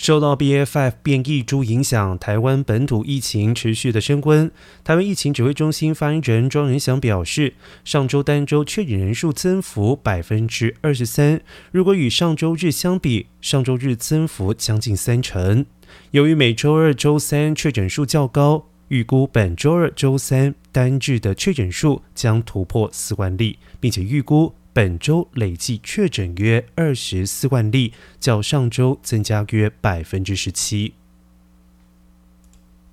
[0.00, 4.50] 受到 BF.5 变异株影响，台湾本土疫情持续的升温。
[4.82, 7.52] 台湾疫情指挥中心发言人庄仁祥表示，
[7.84, 15.66] 上周单周确诊人数增幅百分之二十三，如果与上周日相比，上周日增幅将近三成。
[16.12, 24.54] 由于每周二、周三确诊数较高，预估本周二、周三单日的确诊数将突破四万例，并且预估。
[24.80, 30.94] 本周累计确诊约二十四万例，较上周增加约百分之十七。